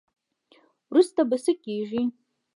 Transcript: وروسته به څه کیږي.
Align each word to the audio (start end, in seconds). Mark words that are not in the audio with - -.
وروسته 0.91 1.21
به 1.29 1.37
څه 1.43 1.53
کیږي. 1.63 2.03